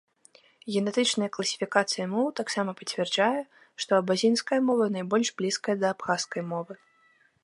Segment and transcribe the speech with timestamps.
[0.75, 3.41] Генетычная класіфікацыя моў таксама пацвярджае,
[3.85, 6.73] што абазінская мова найбольш блізкая да абхазскай мовы.